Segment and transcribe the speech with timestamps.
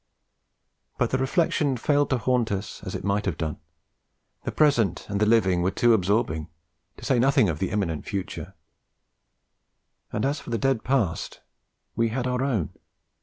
[0.97, 3.57] But the reflection failed to haunt us as it might have done;
[4.45, 6.47] the present and the living were too absorbing,
[6.97, 8.55] to say nothing of the imminent future;
[10.11, 11.41] and as for the dead past,
[11.95, 12.73] we had our own.